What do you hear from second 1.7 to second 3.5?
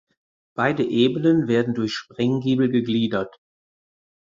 durch Sprenggiebel gegliedert.